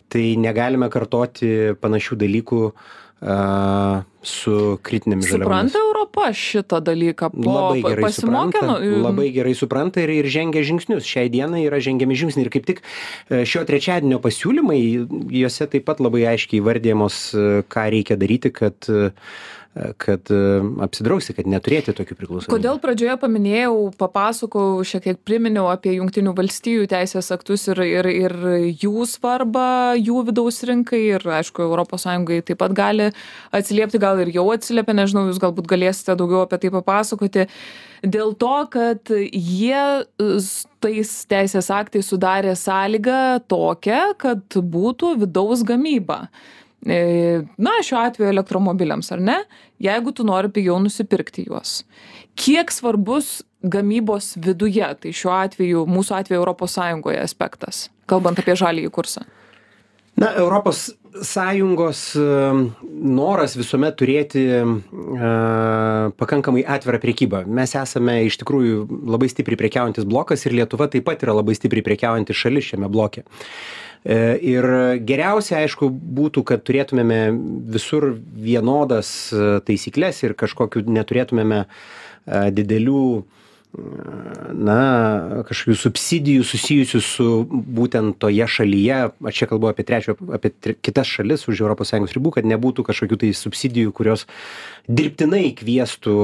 tai 0.08 0.38
negalime 0.40 0.88
kartoti 0.88 1.74
panašių 1.82 2.18
dalykų 2.22 2.62
uh, 2.70 2.88
su 3.20 4.54
kritinėmis 4.84 5.28
žaliavomis. 5.28 5.72
Supranta 5.72 5.80
Europa 5.80 6.30
šitą 6.32 6.80
dalyką? 6.84 7.28
Po, 7.34 7.52
labai 7.52 7.82
gerai 7.84 8.04
pasimokė, 8.06 8.62
supranta, 8.62 8.80
nu, 8.80 9.02
labai 9.04 9.28
gerai 9.34 9.52
supranta 9.56 10.00
ir, 10.04 10.12
ir 10.22 10.28
žengia 10.32 10.64
žingsnius. 10.64 11.04
Šiai 11.04 11.28
dienai 11.32 11.66
yra 11.66 11.82
žengiami 11.84 12.16
žingsniai 12.16 12.46
ir 12.46 12.52
kaip 12.52 12.68
tik 12.68 12.80
e, 12.80 13.42
šio 13.44 13.66
trečiadienio 13.68 14.20
pasiūlymai, 14.24 14.80
juose 15.36 15.68
taip 15.72 15.84
pat 15.88 16.00
labai 16.00 16.24
aiškiai 16.32 16.64
vardėjamos, 16.64 17.22
e, 17.32 17.48
ką 17.68 17.88
reikia 17.92 18.16
daryti, 18.20 18.52
kad 18.56 18.88
uh, 18.88 19.12
kad 20.02 20.30
e, 20.34 20.38
apsidrausti, 20.82 21.34
kad 21.36 21.46
neturėti 21.46 21.92
tokių 21.94 22.16
priklausomybių. 22.18 22.50
Kodėl 22.50 22.80
pradžioje 22.82 23.14
paminėjau, 23.22 23.74
papasakojau, 24.00 24.82
šiek 24.86 25.04
tiek 25.04 25.20
priminiau 25.22 25.68
apie 25.70 25.92
Junktinių 25.94 26.32
valstijų 26.34 26.88
teisės 26.90 27.30
aktus 27.30 27.68
ir, 27.70 27.82
ir, 27.86 28.08
ir 28.10 28.34
jų 28.82 29.06
svarbą 29.06 29.94
jų 29.94 30.24
vidaus 30.26 30.58
rinkai 30.66 31.04
ir, 31.14 31.28
aišku, 31.38 31.70
ES 31.70 32.08
taip 32.50 32.58
pat 32.58 32.74
gali 32.74 33.10
atsiliepti, 33.54 34.02
gal 34.02 34.18
ir 34.24 34.34
jau 34.34 34.48
atsiliepia, 34.50 34.96
nežinau, 34.98 35.28
jūs 35.30 35.38
galbūt 35.42 35.70
galėsite 35.70 36.18
daugiau 36.18 36.42
apie 36.48 36.58
tai 36.64 36.74
papasakoti. 36.74 37.46
Dėl 38.02 38.34
to, 38.40 38.54
kad 38.72 39.12
jie 39.30 39.82
tais 40.82 41.10
teisės 41.30 41.70
aktais 41.70 42.10
sudarė 42.10 42.56
sąlygą 42.58 43.44
tokią, 43.46 44.00
kad 44.18 44.58
būtų 44.58 45.18
vidaus 45.22 45.62
gamyba. 45.68 46.24
E, 46.86 47.42
na, 47.60 47.76
šiuo 47.84 48.00
atveju 48.00 48.30
elektromobiliams, 48.32 49.10
ar 49.12 49.20
ne, 49.20 49.36
jeigu 49.82 50.14
tu 50.16 50.24
nori 50.24 50.48
pigiau 50.52 50.78
nusipirkti 50.80 51.44
juos. 51.48 51.82
Kiek 52.40 52.72
svarbus 52.72 53.42
gamybos 53.60 54.32
viduje, 54.40 54.86
tai 55.02 55.12
šiuo 55.12 55.34
atveju, 55.36 55.84
mūsų 55.90 56.16
atveju 56.22 56.56
Sąjungoje 56.66 57.20
aspektas, 57.20 57.90
kalbant 58.08 58.38
apie 58.40 58.56
žalį 58.56 58.88
kursą? 58.90 59.26
Na, 60.16 60.32
Europos 60.36 60.90
Sąjungos 61.22 62.00
e, 62.16 62.24
noras 63.02 63.56
visuomet 63.58 63.96
turėti 63.98 64.42
uh, 64.62 66.12
pakankamai 66.20 66.62
atvirą 66.62 67.00
priekybą. 67.02 67.40
Mes 67.50 67.74
esame 67.74 68.20
iš 68.28 68.38
tikrųjų 68.42 68.84
labai 69.10 69.30
stipriai 69.32 69.58
prekiaujantis 69.58 70.06
blokas 70.06 70.46
ir 70.46 70.54
Lietuva 70.54 70.86
taip 70.92 71.08
pat 71.08 71.24
yra 71.26 71.34
labai 71.40 71.56
stipriai 71.58 71.86
prekiaujantis 71.86 72.38
šalis 72.38 72.68
šiame 72.70 72.90
bloke. 72.92 73.24
E, 73.26 73.89
ir 74.04 74.66
geriausia, 75.04 75.58
aišku, 75.60 75.90
būtų, 75.90 76.44
kad 76.48 76.62
turėtumėme 76.64 77.20
visur 77.68 78.14
vienodas 78.16 79.10
e, 79.32 79.58
taisyklės 79.66 80.22
ir 80.24 80.32
kažkokiu 80.40 80.86
neturėtumėme 80.88 81.66
e, 81.66 81.68
didelių 82.56 83.04
na, 84.56 84.78
kažkokių 85.46 85.76
subsidijų 85.78 86.46
susijusių 86.48 87.00
su 87.04 87.26
būtent 87.50 88.16
toje 88.18 88.48
šalyje, 88.50 88.96
aš 89.30 89.42
čia 89.42 89.46
kalbu 89.52 89.68
apie 89.70 89.84
trečio, 89.86 90.16
apie 90.34 90.50
kitas 90.82 91.06
šalis 91.06 91.46
už 91.46 91.62
ES 91.68 92.16
ribų, 92.16 92.32
kad 92.34 92.48
nebūtų 92.50 92.82
kažkokių 92.88 93.20
tai 93.20 93.30
subsidijų, 93.36 93.92
kurios 93.94 94.26
dirbtinai 94.88 95.52
kvieštų 95.60 96.16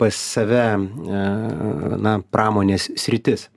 pas 0.00 0.16
save, 0.16 0.66
na, 2.04 2.18
pramonės 2.32 2.90
sritis 3.00 3.48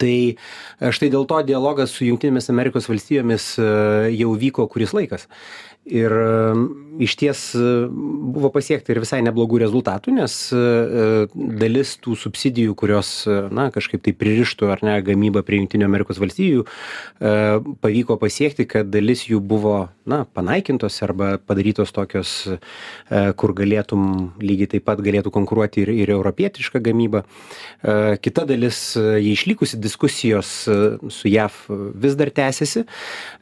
tai 0.00 0.36
štai 0.80 1.10
dėl 1.12 1.26
to 1.30 1.40
dialogas 1.46 1.94
su 1.94 2.06
jungtinėmis 2.08 2.50
amerikos 2.52 2.88
valstijomis 2.90 3.52
e, 3.60 3.68
jau 4.16 4.34
vyko 4.38 4.66
kuris 4.72 4.94
laikas 4.96 5.28
ir 5.86 6.12
išties 7.00 7.40
buvo 8.32 8.50
pasiekta 8.54 8.92
ir 8.92 9.00
visai 9.02 9.20
neblogų 9.24 9.60
rezultatų, 9.62 10.14
nes 10.16 10.36
e, 10.54 11.26
dalis 11.60 11.94
tų 12.02 12.16
subsidijų, 12.18 12.76
kurios, 12.78 13.10
na, 13.54 13.68
kažkaip 13.74 14.02
tai 14.06 14.14
pririštų 14.16 14.70
ar 14.72 14.82
ne 14.86 14.96
gamybą 15.04 15.42
prie 15.46 15.60
Junktinių 15.60 15.86
Amerikos 15.88 16.20
valstijų, 16.22 16.64
e, 16.64 17.34
pavyko 17.84 18.18
pasiekti, 18.20 18.66
kad 18.70 18.90
dalis 18.92 19.26
jų 19.28 19.40
buvo, 19.44 19.76
na, 20.08 20.24
panaikintos 20.36 20.98
arba 21.04 21.36
padarytos 21.38 21.92
tokios, 21.96 22.34
e, 22.48 22.60
kur 23.36 23.54
galėtum 23.56 24.32
lygiai 24.40 24.72
taip 24.76 24.86
pat 24.88 25.02
galėtų 25.04 25.32
konkuruoti 25.34 25.84
ir, 25.84 25.92
ir 26.04 26.14
europietiška 26.16 26.80
gamyba. 26.82 27.24
Kita 28.22 28.44
dalis, 28.48 28.78
jei 28.96 29.32
išlikusi 29.34 29.78
diskusijos 29.80 30.48
su 30.66 31.30
JAV 31.30 31.56
vis 32.02 32.16
dar 32.18 32.30
tęsiasi, 32.34 32.84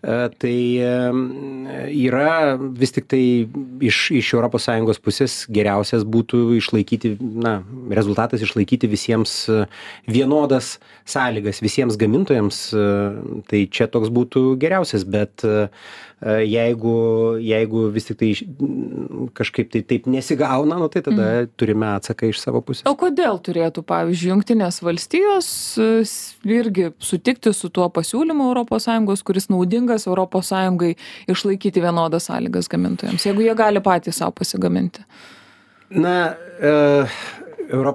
tai 0.03 0.57
yra 1.95 2.34
vis 2.79 2.93
tiktai 2.95 3.23
iš 3.85 3.99
iš 4.15 4.33
europos 4.37 4.67
sąjungos 4.69 5.01
pusės 5.03 5.37
geriausias 5.53 6.05
būtų 6.07 6.43
išlaikyti 6.59 7.15
na 7.21 7.57
rezultatas 7.93 8.45
išlaikyti 8.45 8.91
visiems 8.91 9.35
e, 9.49 9.65
vienodas 10.11 10.79
sąlygas 11.09 11.63
visiems 11.65 11.99
gamintojams 12.01 12.65
e, 12.73 12.89
tai 13.51 13.65
čia 13.71 13.89
toks 13.91 14.13
būtų 14.15 14.55
geriausias 14.63 15.07
bet 15.09 15.45
e, 15.45 15.69
jeigu 16.25 16.95
jeigu 17.43 17.89
vis 17.93 18.07
tiktai 18.09 18.31
kažkaip 19.37 19.73
tai 19.75 19.83
taip 19.85 20.07
nesigauna 20.09 20.79
nu 20.81 20.89
tai 20.89 21.03
tada 21.05 21.27
mhm. 21.27 21.51
turime 21.61 21.91
atsaką 21.93 22.31
iš 22.31 22.41
savo 22.41 22.63
pusės 22.65 22.87
o 22.89 22.95
kodėl 22.99 23.41
turėtų 23.45 23.85
pavyzdžiui 23.85 24.31
jungtinės 24.33 24.81
valstijos 24.85 25.49
irgi 26.49 26.91
sutikti 27.03 27.53
su 27.53 27.69
tuo 27.69 27.91
pasiūlymu 27.93 28.49
europos 28.49 28.89
sąjungos 28.89 29.25
kuris 29.27 29.51
naudingas 29.53 30.09
europos 30.09 30.53
sąjungai 30.53 30.95
išlaikyti 31.29 31.85
vienodas 31.85 32.24
sąlygas 32.31 32.69
gamintojams 32.73 33.27
jeigu 33.29 33.47
jie 33.47 33.55
gali 33.59 33.83
patys 33.85 34.21
sau 34.23 34.33
pasigaminti? 34.33 35.05
Na 35.91 36.35
e, 36.61 37.07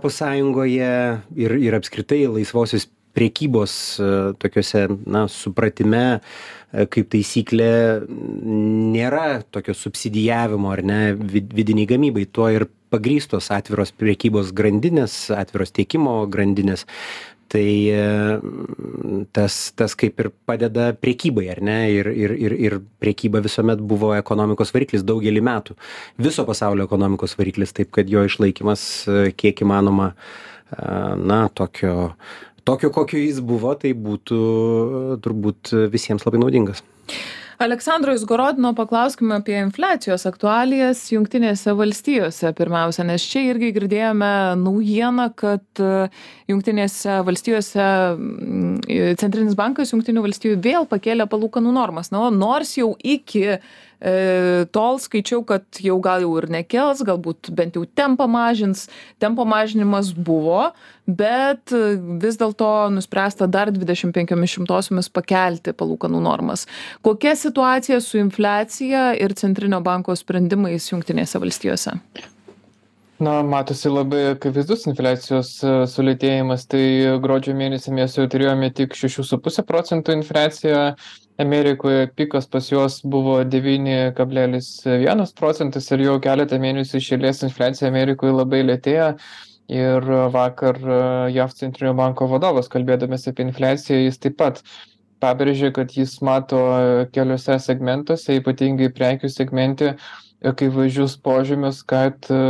sąjungoje 0.09 1.19
ir 1.35 1.51
ir 1.57 1.75
apskritai 1.75 2.27
laisvosios 2.27 2.87
prekybos 3.13 3.99
e, 3.99 4.33
tokiuose 4.39 4.87
na 5.05 5.27
supratime 5.27 6.03
e, 6.71 6.85
kaip 6.85 7.09
taisyklė 7.11 7.71
nėra 8.93 9.41
tokio 9.51 9.73
subsidijavimo 9.73 10.71
ar 10.71 10.83
ne 10.83 11.01
vid 11.13 11.53
vidinei 11.53 11.87
gamybai. 11.89 12.27
Tuo 12.31 12.49
ir 12.53 12.67
pagrįstos 12.93 13.51
atviros 13.53 13.91
prekybos 13.91 14.53
grandinės 14.55 15.29
atviros 15.35 15.73
tiekimo 15.75 16.21
grandinės 16.31 16.85
tai 17.49 17.69
tas 19.35 19.57
tas 19.77 19.95
kaip 19.99 20.21
ir 20.21 20.29
padeda 20.49 20.89
prekybai 20.97 21.47
ar 21.53 21.61
ne? 21.65 21.77
Ir 21.93 22.11
ir 22.13 22.35
ir 22.37 22.55
ir 22.67 22.77
prekyba 23.01 23.41
visuomet 23.45 23.81
buvo 23.81 24.13
ekonomikos 24.17 24.73
variklis 24.75 25.05
daugelį 25.07 25.43
metų. 25.49 25.77
Viso 26.17 26.45
pasaulio 26.45 26.85
ekonomikos 26.89 27.37
variklis 27.39 27.73
taip 27.73 27.91
kad 27.95 28.09
jo 28.09 28.23
išlaikymas 28.29 28.85
kiek 29.37 29.65
įmanoma 29.65 30.13
na 31.17 31.41
tokio 31.49 32.13
tokio 32.63 32.91
kokio 32.93 33.19
jis 33.19 33.41
buvo 33.41 33.73
tai 33.81 33.95
būtų 33.97 34.39
turbūt 35.25 35.73
visiems 35.89 36.25
labai 36.27 36.43
naudingas 36.43 36.83
aleksandro 37.59 38.13
izgorodino 38.15 38.71
paklauskime 38.75 39.35
apie 39.39 39.57
infliacijos 39.59 40.23
aktualijas 40.29 41.01
jungtinėse 41.11 41.73
valstijose. 41.75 42.53
Pirmiausia 42.55 43.03
nes 43.07 43.25
čia 43.27 43.43
irgi 43.49 43.73
girdėjome 43.75 44.31
naujieną 44.61 45.27
kad 45.39 45.83
e, 45.83 46.07
jungtinėse 46.51 47.19
valstijose 47.27 47.89
centrinis 49.19 49.59
bankas 49.59 49.91
jungtinių 49.91 50.23
valstijų 50.29 50.61
vėl 50.63 50.87
pakėlė 50.89 51.27
palūkanų 51.31 51.75
normas. 51.75 52.13
Na 52.15 52.29
nors 52.31 52.77
jau 52.79 52.93
iki 53.03 53.59
tol 53.99 54.99
skaičiau, 55.03 55.43
kad 55.47 55.81
jau 55.83 55.97
gal 56.03 56.23
jau 56.23 56.31
ir 56.39 56.47
nekels, 56.51 57.03
galbūt 57.07 57.51
bent 57.55 57.75
jau 57.75 57.83
tempą 57.99 58.29
mažins. 58.31 58.87
Tempo 59.19 59.43
mažinimas 59.47 60.13
buvo, 60.15 60.69
bet 61.05 61.73
vis 62.23 62.39
dėlto 62.39 62.71
nuspręsta 62.95 63.49
dar 63.51 63.73
25 63.75 64.35
šimtosiomis 64.55 65.11
pakelti 65.11 65.75
palūkanų 65.75 66.23
normas. 66.23 66.65
Kokia 67.05 67.35
situacija 67.35 67.99
su 68.03 68.21
infliacija 68.21 69.13
ir 69.19 69.35
centrinio 69.35 69.81
banko 69.83 70.15
sprendimais 70.15 70.91
Junktinėse 70.93 71.41
valstijose? 71.41 71.97
Na, 73.19 73.41
matosi 73.43 73.89
labai 73.91 74.21
akivaizdus 74.31 74.85
infliacijos 74.87 75.49
e, 75.59 75.71
sulėtėjimas. 75.91 76.63
Tai 76.71 76.83
gruodžio 77.19 77.51
mėnesį 77.57 77.91
mes 77.97 78.13
jau 78.15 78.23
turėjome 78.31 78.69
tik 78.75 78.95
6,5 78.95 79.65
procentų 79.67 80.15
infliaciją, 80.15 80.83
amerikoje 81.39 82.07
pikas 82.15 82.47
pas 82.47 82.67
juos 82.71 82.99
buvo 83.03 83.43
devyni 83.43 84.11
kablelis 84.15 84.69
vienas 84.85 85.31
procentas 85.33 85.87
ir 85.91 86.03
jau 86.03 86.17
keletą 86.23 86.59
mėnesių 86.59 86.99
iš 86.99 87.11
eilės 87.15 87.43
infliacija 87.47 87.87
amerikoje 87.91 88.35
labai 88.35 88.65
lėtėja. 88.67 89.13
Ir 89.69 90.05
vakar 90.33 90.79
e, 90.81 91.01
jav 91.35 91.51
centrinio 91.53 91.93
banko 91.93 92.25
vadovas 92.31 92.71
kalbėdamas 92.73 93.27
apie 93.29 93.45
infliaciją 93.45 93.99
jis 94.01 94.17
taip 94.17 94.39
pat 94.39 94.63
pabrėžė 95.21 95.69
kad 95.75 95.93
jis 95.93 96.15
mato 96.25 96.59
keliuose 97.13 97.59
segmentuose 97.61 98.39
ypatingai 98.39 98.89
prekių 98.97 99.29
segmente 99.29 99.93
akivaizdžius 100.51 101.19
požymius 101.21 101.83
kad 101.85 102.31
e, 102.33 102.41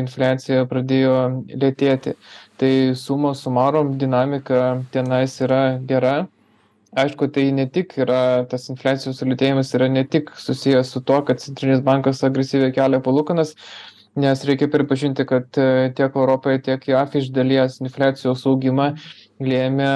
infliacija 0.00 0.64
pradėjo 0.70 1.16
lėtėti. 1.52 2.16
Tai 2.56 2.74
suma 2.96 3.36
sumarum 3.36 3.98
dinamika 4.00 4.62
tenais 4.96 5.36
yra 5.44 5.64
gera 5.86 6.22
aišku 6.98 7.28
tai 7.32 7.46
ne 7.56 7.66
tik 7.72 7.94
yra 8.04 8.44
tas 8.48 8.68
infliacijos 8.72 9.20
sulėtėjimas 9.22 9.72
yra 9.78 9.88
ne 9.88 10.04
tik 10.04 10.30
susijęs 10.36 10.92
su 10.92 11.00
tuo 11.08 11.22
kad 11.28 11.40
centrinis 11.40 11.80
bankas 11.84 12.20
agresyviai 12.28 12.74
kelia 12.76 13.00
palūkanas 13.04 13.54
nes 14.22 14.44
reikia 14.44 14.68
pripažinti 14.68 15.24
kad 15.28 15.48
e, 15.56 15.92
tiek 15.96 16.16
europoje 16.16 16.60
tiek 16.66 16.84
jav 16.88 17.16
iš 17.16 17.30
dalies 17.32 17.78
infliacijos 17.80 18.44
augimą 18.50 18.90
lėmė 19.40 19.92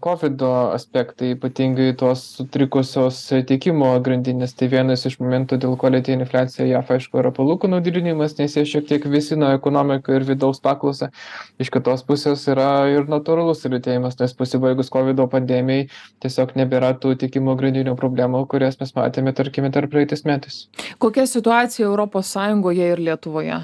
COVID 0.00 0.42
aspektai, 0.72 1.32
ypatingai 1.34 1.90
tos 1.98 2.20
sutrikusios 2.36 3.16
tiekimo 3.48 3.88
grandinės, 4.06 4.52
tai 4.54 4.68
vienas 4.70 5.02
iš 5.08 5.16
momentų, 5.18 5.58
dėl 5.64 5.74
ko 5.80 5.90
lėtė 5.90 6.14
infliacija 6.14 6.66
JAF, 6.68 6.92
aišku, 6.94 7.18
yra 7.18 7.32
palūkanų 7.34 7.80
didinimas, 7.82 8.36
nes 8.38 8.54
jie 8.54 8.62
šiek 8.68 8.86
tiek 8.86 9.08
visina 9.10 9.50
ekonomiką 9.56 10.14
ir 10.14 10.26
vidaus 10.28 10.62
paklausą. 10.62 11.10
Iš 11.58 11.72
kitos 11.74 12.06
pusės 12.06 12.44
yra 12.52 12.86
ir 12.92 13.10
natūralus 13.10 13.66
lėtėjimas, 13.66 14.20
nes 14.20 14.36
pasibaigus 14.38 14.92
COVID 14.94 15.24
pandemijai 15.32 15.88
tiesiog 16.22 16.54
nebėra 16.60 16.92
tų 16.94 17.16
tiekimo 17.24 17.56
grandinių 17.58 17.96
problemų, 17.98 18.44
kurias 18.46 18.78
mes 18.78 18.94
matėme, 18.94 19.34
tarkime, 19.34 19.72
tarp 19.74 19.90
praeitais 19.90 20.22
metais. 20.28 20.68
Kokia 21.02 21.26
situacija 21.26 21.90
ES 21.90 22.36
ir 22.78 23.04
Lietuvoje? 23.08 23.58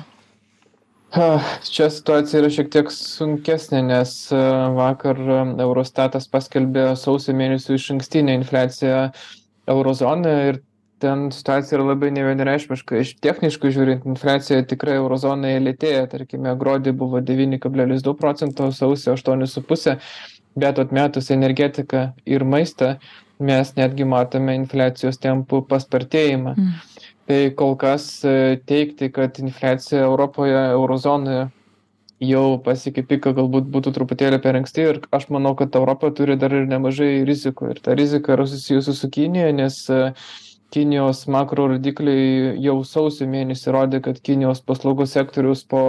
Čia 1.71 1.89
situacija 1.91 2.41
yra 2.43 2.51
šiek 2.51 2.71
tiek 2.75 2.91
sunkesnė, 2.91 3.81
nes 3.87 4.13
e, 4.35 4.39
vakar 4.75 5.19
e, 5.19 5.41
Eurostatas 5.63 6.27
paskelbė 6.31 6.89
sausio 6.99 7.35
mėnesį 7.39 7.77
iš 7.79 7.91
ankstinę 7.95 8.35
infliaciją 8.41 9.01
eurozonoje 9.71 10.49
ir 10.51 10.61
ten 11.05 11.29
situacija 11.35 11.79
yra 11.79 11.87
labai 11.93 12.11
nevienareišmiška. 12.17 12.99
Iš 13.03 13.15
techniškai 13.23 13.73
žiūrint, 13.77 14.09
infliacija 14.11 14.65
tikrai 14.71 14.97
eurozonoje 14.99 15.61
lėtėja, 15.63 16.09
tarkime, 16.11 16.55
gruodį 16.59 16.95
buvo 16.99 17.23
9,2 17.23 18.17
procento, 18.19 18.71
sausio 18.75 19.15
8,5, 19.15 19.99
bet 20.59 20.81
atmetus 20.83 21.31
energetiką 21.35 22.09
ir 22.27 22.47
maistą 22.49 22.97
mes 23.45 23.75
netgi 23.79 24.07
matome 24.09 24.55
infliacijos 24.59 25.21
tempų 25.23 25.63
paspartėjimą. 25.71 26.59
Mm 26.59 26.95
tai 27.29 27.51
kol 27.57 27.77
kas 27.81 28.07
e, 28.25 28.57
teigti 28.69 29.11
kad 29.13 29.39
infliacija 29.41 30.05
europoje 30.05 30.57
euro 30.75 30.97
zonoje 31.01 31.47
jau 32.25 32.45
pasiekė 32.65 33.05
piką 33.11 33.35
galbūt 33.37 33.69
būtų 33.75 33.93
truputėlį 33.97 34.41
per 34.45 34.59
anksti 34.59 34.87
ir 34.91 35.01
aš 35.17 35.29
manau 35.35 35.55
kad 35.59 35.75
europa 35.77 36.11
turi 36.15 36.37
dar 36.41 36.53
ir 36.55 36.69
nemažai 36.71 37.25
rizikų. 37.29 37.75
Ir 37.75 37.81
ta 37.85 37.97
rizika 37.99 38.37
yra 38.37 38.47
susijusi 38.49 38.95
su 38.97 39.11
kinija 39.11 39.53
nes 39.57 39.81
e, 39.91 40.13
kinijos 40.75 41.25
makro 41.31 41.69
rodikliai 41.75 42.55
jau 42.63 42.79
sausio 42.85 43.29
mėnesį 43.31 43.75
rodė 43.75 44.01
kad 44.05 44.21
kinijos 44.25 44.63
paslaugų 44.67 45.07
sektorius 45.11 45.65
po 45.65 45.83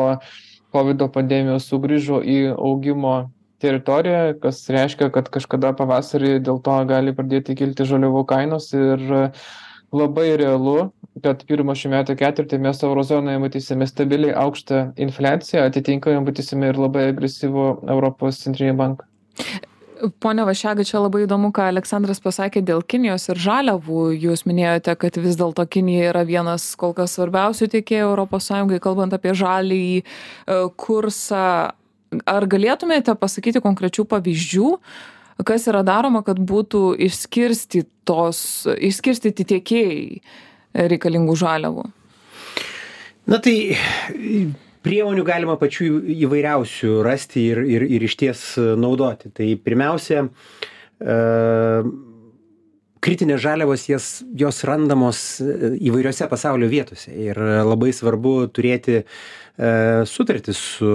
kovido 0.76 1.08
pandemijos 1.12 1.70
sugrįžo 1.72 2.22
į 2.22 2.40
augimo 2.56 3.16
teritoriją 3.64 4.36
kas 4.44 4.64
reiškia 4.72 5.10
kad 5.16 5.30
kažkada 5.34 5.72
pavasarį 5.78 6.38
dėl 6.46 6.60
to 6.64 6.76
gali 6.90 7.16
pradėti 7.16 7.56
kilti 7.58 7.88
žaliavų 7.88 8.26
kainos 8.30 8.72
ir 8.76 9.06
labai 9.94 10.32
realu 10.40 10.92
kad 11.24 11.44
pirmą 11.48 11.76
šių 11.78 11.92
metų 11.94 12.16
ketvirtį 12.20 12.60
mes 12.64 12.82
euro 12.84 13.04
zonoje 13.08 13.40
matysime 13.40 13.88
stabiliai 13.88 14.36
aukštą 14.36 14.82
infliaciją, 15.00 15.64
atitinkamai 15.70 16.24
matysime 16.26 16.72
ir 16.72 16.80
labai 16.80 17.10
agresyvų 17.14 17.68
Europos 17.94 18.42
centrinį 18.44 18.76
banką. 18.82 19.08
Pone 20.20 20.44
Vašega, 20.44 20.84
čia 20.84 21.00
labai 21.00 21.24
įdomu, 21.24 21.54
ką 21.56 21.70
Aleksandras 21.72 22.20
pasakė 22.22 22.60
dėl 22.68 22.84
Kinijos 22.84 23.30
ir 23.32 23.40
žaliavų. 23.40 24.10
Jūs 24.26 24.44
minėjote, 24.46 24.92
kad 25.00 25.18
vis 25.24 25.40
dėlto 25.40 25.64
Kinija 25.72 26.12
yra 26.12 26.26
vienas 26.28 26.68
kol 26.78 26.92
kas 26.98 27.16
svarbiausių 27.16 27.70
tiekėjų 27.78 28.12
ES, 28.28 28.52
kalbant 28.84 29.16
apie 29.16 29.32
žalį 29.34 29.82
e, 29.96 30.04
kursą. 30.76 31.48
Ar 32.28 32.46
galėtumėte 32.48 33.16
pasakyti 33.20 33.64
konkrečių 33.64 34.06
pavyzdžių, 34.12 34.68
kas 35.44 35.68
yra 35.68 35.84
daroma, 35.84 36.24
kad 36.24 36.40
būtų 36.40 36.96
išskirstytos, 37.08 38.40
išskirstyti 38.78 39.48
tiekėjai 39.52 40.86
reikalingų 40.94 41.36
žaliavų? 41.40 41.86
Na 43.26 43.42
tai 43.42 43.56
priemonių 44.86 45.26
galima 45.26 45.58
pačių 45.60 45.90
įvairiausių 46.14 46.98
rasti 47.06 47.48
ir, 47.52 47.64
ir, 47.66 47.86
ir 47.98 48.06
iš 48.06 48.18
ties 48.22 48.44
naudoti. 48.80 49.32
Tai 49.34 49.48
pirmiausia, 49.66 50.28
e, 51.02 51.16
kritinės 53.06 53.42
žaliavos 53.44 53.88
jas, 53.90 54.10
jos 54.38 54.62
randamos 54.68 55.24
įvairiose 55.42 56.30
pasaulio 56.30 56.70
vietose 56.72 57.14
ir 57.14 57.40
labai 57.66 57.92
svarbu 57.94 58.36
turėti 58.54 59.02
e, 59.02 59.06
sutartį 60.10 60.56
su 60.58 60.94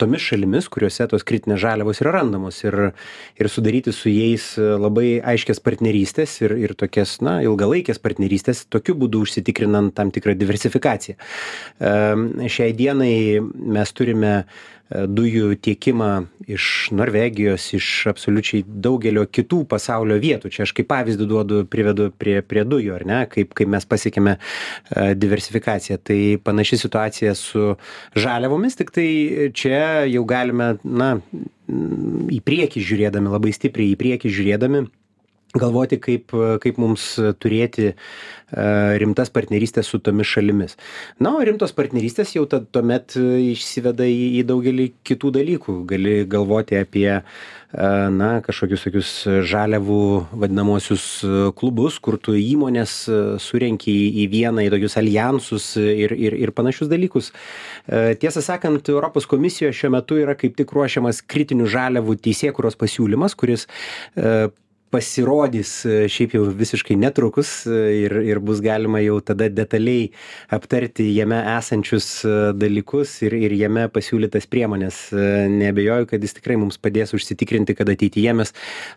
tomis 0.00 0.24
šalimis 0.24 0.68
kuriose 0.72 1.06
tos 1.10 1.24
kritinės 1.28 1.60
žaliavos 1.62 2.00
yra 2.02 2.14
randamos 2.18 2.62
ir 2.64 2.78
ir 3.40 3.50
sudaryti 3.52 3.94
su 3.96 4.12
jais 4.12 4.52
labai 4.56 5.20
aiškias 5.34 5.62
partnerystes 5.64 6.38
ir 6.44 6.56
ir 6.58 6.74
tokias 6.78 7.18
na 7.24 7.38
ilgalaikes 7.44 8.02
partnerystes 8.02 8.64
tokiu 8.72 8.96
būdu 9.00 9.24
užsitikrinant 9.26 9.94
tam 9.96 10.12
tikrą 10.14 10.34
diversifikaciją. 10.38 11.16
Šiai 11.80 12.74
dienai 12.76 13.14
mes 13.40 13.96
turime 13.96 14.34
dujų 14.90 15.54
tiekimą 15.62 16.10
iš 16.50 16.64
norvegijos 16.96 17.68
iš 17.76 17.88
absoliučiai 18.10 18.64
daugelio 18.66 19.22
kitų 19.30 19.62
pasaulio 19.70 20.18
vietų. 20.22 20.50
Čia 20.50 20.64
aš 20.66 20.74
kaip 20.74 20.88
pavyzdį 20.90 21.28
duodu 21.30 21.62
privedu 21.70 22.10
prie 22.18 22.40
prie 22.42 22.64
dujų 22.66 22.96
ar 22.98 23.06
ne? 23.06 23.20
Kaip 23.30 23.54
kaip 23.54 23.70
mes 23.70 23.86
pasiekėme 23.86 24.36
diversifikaciją. 25.20 26.00
Tai 26.02 26.20
panaši 26.44 26.80
situacija 26.84 27.34
su 27.38 27.74
žaliavomis 28.18 28.78
tiktai 28.80 29.50
čia 29.54 30.06
jau 30.10 30.24
galime 30.28 30.72
na 30.84 31.16
į 31.70 32.40
priekį 32.42 32.82
žiūrėdami 32.82 33.30
labai 33.30 33.54
stipriai 33.54 33.94
į 33.94 34.00
priekį 34.00 34.34
žiūrėdami 34.40 34.88
galvoti 35.58 35.98
kaip 35.98 36.30
kaip 36.62 36.78
mums 36.78 37.16
turėti 37.42 37.94
rimtas 38.50 39.30
partnerystes 39.30 39.86
su 39.86 40.00
tomis 40.02 40.26
šalimis. 40.26 40.76
Na 41.22 41.36
o 41.38 41.42
rimtos 41.46 41.74
partnerystės 41.74 42.34
jau 42.34 42.44
tad 42.50 42.68
tuomet 42.74 43.14
išsiveda 43.16 44.06
į 44.06 44.40
į 44.40 44.44
daugelį 44.46 44.86
kitų 45.06 45.32
dalykų. 45.38 45.74
Gali 45.90 46.14
galvoti 46.30 46.78
apie 46.78 47.20
na 47.70 48.30
kažkokius 48.42 48.86
tokius 48.86 49.10
žaliavų 49.46 50.00
vadinamuosius 50.42 51.04
klubus 51.58 52.00
kur 52.02 52.18
tu 52.18 52.34
įmones 52.34 52.94
surenki 53.42 53.94
į 54.24 54.26
vieną 54.32 54.66
į 54.66 54.72
tokius 54.74 54.98
aljansus 54.98 55.68
ir 55.78 56.14
ir 56.14 56.34
ir 56.38 56.54
panašius 56.54 56.90
dalykus. 56.90 57.30
Tiesą 57.86 58.42
sakant 58.42 58.90
europos 58.90 59.26
komisijos 59.30 59.78
šiuo 59.78 59.94
metu 59.98 60.18
yra 60.18 60.34
kaip 60.38 60.58
tik 60.58 60.74
ruošiamas 60.74 61.22
kritinių 61.22 61.70
žaliavų 61.70 62.18
teisėkūros 62.26 62.78
pasiūlymas 62.78 63.38
kuris 63.38 63.66
pasirodys 64.90 65.70
e, 65.86 65.96
šiaip 66.10 66.34
jau 66.34 66.42
visiškai 66.56 66.96
netrukus 66.98 67.50
e, 67.66 67.78
ir 68.02 68.14
ir 68.26 68.40
bus 68.42 68.60
galima 68.64 69.00
jau 69.02 69.20
tada 69.22 69.46
detaliai 69.52 70.08
aptarti 70.52 71.06
jame 71.14 71.38
esančius 71.54 72.08
e, 72.26 72.34
dalykus 72.58 73.14
ir 73.26 73.36
ir 73.38 73.54
jame 73.58 73.86
pasiūlytas 73.94 74.48
priemones 74.50 74.98
neabejoju 75.12 76.10
kad 76.10 76.26
jis 76.26 76.36
tikrai 76.40 76.58
mums 76.60 76.80
padės 76.82 77.14
užsitikrinti 77.16 77.76
kad 77.78 77.90
ateityje 77.92 78.34
mes 78.40 78.54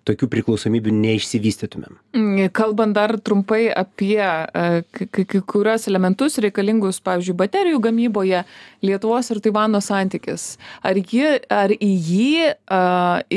tokių 0.10 0.30
priklausomybių 0.34 0.94
neišsivystytumėm. 0.98 2.00
Mm, 2.18 2.50
kalbant 2.58 2.98
dar 2.98 3.16
trumpai 3.22 3.68
apie 3.70 4.18
kai 4.18 5.26
kai 5.30 5.44
kuriuos 5.54 5.88
elementus 5.92 6.40
reikalingus 6.42 7.02
pavyzdžiui 7.06 7.38
baterijų 7.38 7.82
gamyboje 7.84 8.44
lietuvos 8.84 9.30
ir 9.34 9.42
taivano 9.44 9.82
santykis. 9.84 10.56
Ar 10.82 10.98
ji 10.98 11.38
ar 11.54 11.74
į 11.74 11.92
jį 12.10 12.34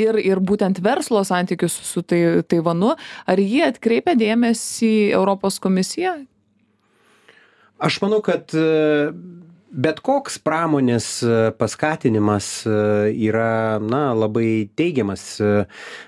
ir 0.01 0.21
ir 0.23 0.41
būtent 0.41 0.81
verslo 0.83 1.21
santykius 1.27 1.77
su 1.85 2.01
tai 2.01 2.21
taivanu. 2.49 2.95
Ar 3.27 3.41
jį 3.41 3.65
atkreipia 3.67 4.17
dėmesį 4.19 4.93
europos 5.11 5.59
komisija 5.63 6.17
aš 7.77 7.99
manau 8.01 8.21
kad 8.25 8.53
bet 9.67 9.99
koks 10.05 10.39
pramonės 10.41 11.07
paskatinimas 11.59 12.49
yra 12.65 13.77
na 13.83 14.03
labai 14.17 14.69
teigiamas 14.79 15.25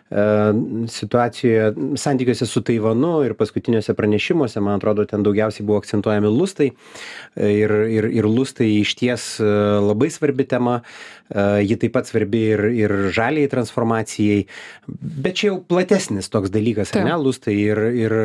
situacijoje 0.09 1.73
santykiuose 1.95 2.45
su 2.49 2.63
taivanu 2.65 3.19
ir 3.27 3.35
paskutiniuose 3.37 3.93
pranešimuose 3.93 4.59
man 4.59 4.79
atrodo 4.79 5.05
ten 5.05 5.23
daugiausiai 5.23 5.65
buvo 5.65 5.77
akcentuojami 5.83 6.31
lustai. 6.33 6.71
Ir 7.37 7.71
ir 7.93 8.09
ir 8.09 8.25
lustai 8.25 8.71
išties 8.79 9.37
labai 9.85 10.09
svarbi 10.09 10.47
tema. 10.49 10.79
Ji 11.61 11.75
taip 11.77 11.93
pat 11.93 12.09
svarbi 12.09 12.41
ir 12.55 12.63
ir 12.73 12.93
žaliajai 13.13 13.51
transformacijai. 13.51 14.39
Bet 14.89 15.37
čia 15.37 15.51
jau 15.51 15.59
platesnis 15.61 16.29
toks 16.33 16.49
dalykas 16.49 16.95
ar 16.97 17.05
ne? 17.05 17.13
Lustai 17.21 17.53
ir 17.53 17.83
ir 17.93 18.15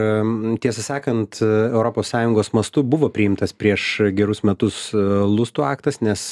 tiesą 0.64 0.80
sakant 0.86 1.36
sąjungos 2.04 2.52
mastu 2.56 2.82
buvo 2.82 3.08
priimtas 3.08 3.52
prieš 3.52 3.84
gerus 4.16 4.40
metus 4.44 4.88
lustų 4.94 5.66
aktas 5.68 6.00
nes 6.00 6.24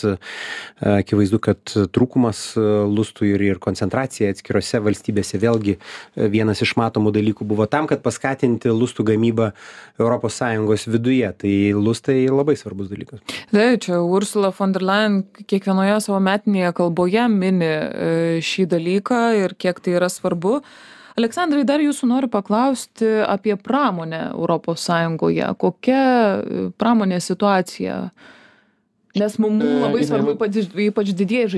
akivaizdu 0.81 1.41
kad 1.43 1.61
trūkumas 1.93 2.43
lustų 2.57 3.35
ir 3.35 3.45
ir 3.51 3.61
koncentracija 3.63 4.31
atskirose 4.33 4.81
valstybėse 4.81 5.42
vėlgi 5.43 5.77
e, 5.77 6.29
vienas 6.33 6.63
iš 6.65 6.77
matomų 6.81 7.13
dalykų 7.19 7.47
buvo 7.49 7.67
tam 7.71 7.89
kad 7.91 8.03
paskatinti 8.05 8.73
lustų 8.73 9.07
gamybą 9.13 9.51
europos 10.01 10.39
sąjungos 10.41 10.87
viduje. 10.91 11.29
Tai 11.43 11.55
lustai 11.77 12.25
labai 12.31 12.57
svarbus 12.59 12.91
dalykas. 12.93 13.21
Taip 13.53 13.85
čia 13.85 14.01
ursula 14.03 14.53
von 14.57 14.73
der 14.75 14.87
leyen 14.87 15.23
kiekvienoje 15.51 16.01
savo 16.07 16.23
metinėje 16.23 16.73
kalboje 16.79 17.29
mini 17.33 17.69
e, 17.69 18.41
šį 18.45 18.69
dalyką 18.73 19.23
ir 19.43 19.57
kiek 19.59 19.83
tai 19.83 19.99
yra 19.99 20.11
svarbu. 20.13 20.61
Aleksandrai 21.19 21.65
dar 21.69 21.83
jūsų 21.85 22.09
noriu 22.09 22.29
paklausti 22.33 23.09
apie 23.29 23.57
pramonę 23.61 24.31
europos 24.31 24.87
sąjungoje. 24.89 25.51
Kokia 25.61 26.05
e, 26.05 26.69
pramonės 26.81 27.29
situacija? 27.33 27.99
Nes 29.21 29.35
mum 29.37 29.59
labai 29.61 30.07
svarbu 30.09 30.39
ypač 30.87 31.13
didieji 31.13 31.51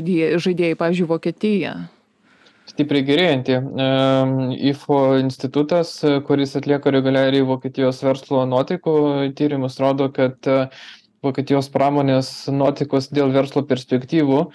žaidėjai 0.43 0.79
pavyzdžiui 0.79 1.11
vokietija 1.13 1.77
stipriai 2.75 3.07
gerėjanti. 3.07 3.59
IFO 4.71 5.01
institutas, 5.23 5.97
kuris 6.27 6.55
atlieka 6.59 6.93
reguliariai 6.95 7.47
Vokietijos 7.47 8.03
verslo 8.05 8.45
nuotaikų 8.51 8.95
tyrimus, 9.39 9.79
rodo, 9.83 10.11
kad 10.15 10.51
Vokietijos 11.25 11.71
pramonės 11.73 12.51
nuotaikos 12.53 13.09
dėl 13.15 13.33
verslo 13.33 13.65
perspektyvų 13.65 14.49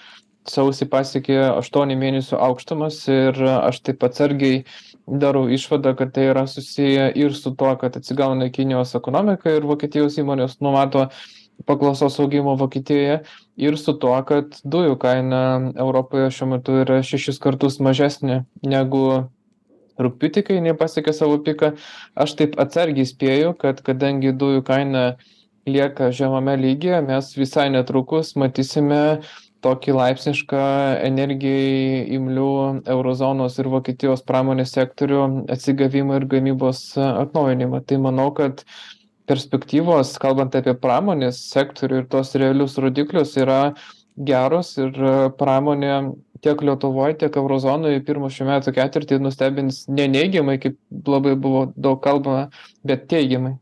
sausį 0.48 0.86
pasiekė 0.90 1.36
8 1.58 1.96
mėnesių 2.00 2.38
aukštumas 2.40 3.02
ir 3.12 3.36
aš 3.50 3.82
taip 3.86 4.06
atsargiai 4.06 4.62
darau 5.06 5.46
išvadą, 5.50 5.92
kad 5.98 6.14
tai 6.14 6.30
yra 6.30 6.46
susiję 6.48 7.10
ir 7.18 7.34
su 7.34 7.52
tuo, 7.52 7.74
kad 7.80 7.96
atsigauna 7.98 8.48
Kinijos 8.54 8.94
ekonomika 8.98 9.52
ir 9.56 9.66
Vokietijos 9.68 10.16
įmonės 10.22 10.60
numato 10.64 11.08
paklausos 11.68 12.16
augimo 12.22 12.56
Vokietijoje 12.56 13.20
ir 13.60 13.76
su 13.80 13.94
tuo, 14.00 14.14
kad 14.26 14.56
dujų 14.64 14.96
kaina 15.02 15.42
Europoje 15.74 16.30
šiuo 16.34 16.48
metu 16.54 16.80
yra 16.82 17.00
šešis 17.06 17.40
kartus 17.42 17.78
mažesnė 17.84 18.42
negu 18.64 19.04
rūpiutį, 20.00 20.44
kai 20.46 20.56
jinai 20.58 20.74
pasiekė 20.80 21.12
savo 21.16 21.36
piką. 21.44 21.74
Aš 22.16 22.36
taip 22.38 22.56
atsargiai 22.62 23.08
spėju, 23.08 23.52
kad 23.60 23.82
kadangi 23.86 24.32
dujų 24.32 24.64
kaina 24.66 25.04
lieka 25.68 26.08
žemame 26.16 26.56
lygyje, 26.56 27.02
mes 27.04 27.30
visai 27.36 27.68
netrukus 27.72 28.32
matysime 28.40 29.20
tokį 29.64 29.92
laipsnišką 29.92 30.62
energijai 31.04 32.06
imlių 32.16 32.52
eurozonos 32.94 33.58
ir 33.60 33.68
Vokietijos 33.68 34.24
pramonės 34.24 34.72
sektorių 34.76 35.20
atsigavimą 35.52 36.16
ir 36.20 36.26
gamybos 36.32 36.80
atnaujinimą. 36.96 37.82
Tai 37.84 38.00
manau, 38.06 38.30
kad 38.36 38.64
perspektyvos, 39.30 40.16
kalbant 40.22 40.56
apie 40.58 40.74
pramonės 40.78 41.38
sektorių 41.52 42.02
ir 42.02 42.10
tos 42.10 42.34
realius 42.40 42.76
rodiklius, 42.82 43.36
yra 43.38 43.60
geros 44.30 44.74
ir 44.80 44.96
pramonė 45.38 45.94
tiek 46.44 46.62
Lietuvoje, 46.64 47.18
tiek 47.20 47.36
Eurozonoje 47.36 48.02
pirmą 48.04 48.30
šių 48.32 48.48
metų 48.48 48.74
ketvirtį 48.76 49.20
nustebins 49.22 49.84
ne 49.92 50.08
neigiamai, 50.10 50.58
kaip 50.62 50.78
labai 51.08 51.36
buvo 51.36 51.66
daug 51.76 52.00
kalbama, 52.04 52.48
bet 52.86 53.06
teigiamai. 53.12 53.56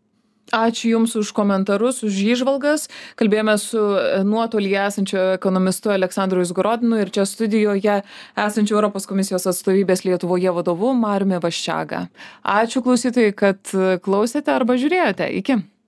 Ačiū 0.54 0.94
Jums 0.96 1.16
už 1.20 1.32
komentarus, 1.36 2.02
už 2.06 2.20
įžvalgas. 2.34 2.88
Kalbėjome 3.20 3.56
su 3.60 3.78
e, 3.78 4.22
nuotolyje 4.24 4.80
esančiu 4.86 5.18
ekonomistu 5.36 5.92
Aleksandru 5.92 6.42
Izgorodinu 6.44 7.00
ir 7.02 7.12
čia 7.12 7.26
studijoje 7.28 8.00
esančiu 8.32 8.78
Europos 8.78 9.08
komisijos 9.10 9.48
atstovybės 9.50 10.06
Lietuvoje 10.08 10.54
vadovu 10.56 10.94
Mariumi 10.96 11.40
Vaščiaga. 11.42 12.06
Ačiū 12.58 12.84
klausytojai, 12.84 13.34
kad 13.36 13.74
klausėte 14.04 14.54
arba 14.54 14.80
žiūrėjote. 14.80 15.28
Iki. 15.42 15.60